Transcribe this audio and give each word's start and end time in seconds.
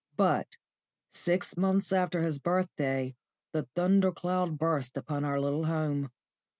But 0.17 0.47
six 1.13 1.55
months 1.55 1.93
after 1.93 2.23
his 2.23 2.39
birthday 2.39 3.13
the 3.53 3.67
thunder 3.75 4.11
cloud 4.11 4.57
burst 4.57 4.97
upon 4.97 5.23
our 5.23 5.39
little 5.39 5.65
home. 5.65 6.09